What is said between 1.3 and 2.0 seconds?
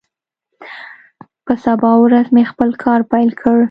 په سبا